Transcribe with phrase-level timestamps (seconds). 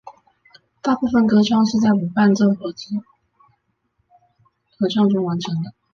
[0.81, 2.73] 大部分歌唱都是在无伴奏合
[4.89, 5.73] 唱中完成的。